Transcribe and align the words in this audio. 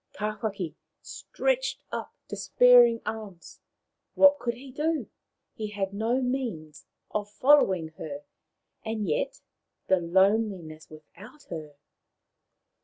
Tawhaki 0.13 0.73
stretched 1.03 1.83
up 1.91 2.11
despairing 2.27 3.01
arms. 3.05 3.59
What 4.15 4.39
Tawhaki's 4.39 4.43
Climb 4.43 4.53
37 4.53 4.53
could 4.55 4.59
he 4.59 4.71
do? 5.03 5.09
He 5.53 5.67
had 5.67 5.93
no 5.93 6.21
means 6.23 6.85
of 7.11 7.29
following 7.29 7.89
her. 7.99 8.23
And 8.83 9.07
yet, 9.07 9.41
the 9.85 9.99
loneliness 9.99 10.89
without 10.89 11.43
her 11.51 11.75